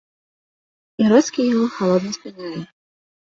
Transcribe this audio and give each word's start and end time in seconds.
Яроцкі 1.05 1.45
яго 1.53 1.67
халодна 1.75 2.11
спыняе. 2.17 2.61